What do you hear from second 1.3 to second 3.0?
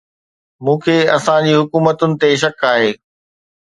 جي حڪومتن تي شڪ آهي